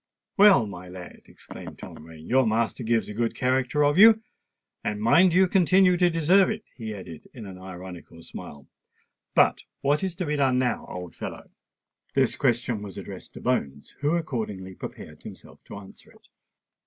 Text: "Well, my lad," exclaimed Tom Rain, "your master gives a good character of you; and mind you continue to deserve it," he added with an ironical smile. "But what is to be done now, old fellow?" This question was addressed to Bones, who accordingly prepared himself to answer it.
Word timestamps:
"Well, 0.35 0.65
my 0.65 0.89
lad," 0.89 1.21
exclaimed 1.25 1.77
Tom 1.77 1.93
Rain, 2.03 2.27
"your 2.27 2.47
master 2.47 2.81
gives 2.83 3.07
a 3.07 3.13
good 3.13 3.35
character 3.35 3.83
of 3.83 3.99
you; 3.99 4.23
and 4.83 4.99
mind 4.99 5.31
you 5.31 5.47
continue 5.47 5.95
to 5.95 6.09
deserve 6.09 6.49
it," 6.49 6.63
he 6.75 6.91
added 6.95 7.27
with 7.35 7.45
an 7.45 7.59
ironical 7.59 8.23
smile. 8.23 8.65
"But 9.35 9.59
what 9.81 10.03
is 10.03 10.15
to 10.15 10.25
be 10.25 10.37
done 10.37 10.57
now, 10.57 10.87
old 10.89 11.13
fellow?" 11.13 11.51
This 12.15 12.35
question 12.35 12.81
was 12.81 12.97
addressed 12.97 13.33
to 13.35 13.41
Bones, 13.41 13.93
who 13.99 14.15
accordingly 14.15 14.73
prepared 14.73 15.21
himself 15.21 15.63
to 15.65 15.77
answer 15.77 16.09
it. 16.09 16.27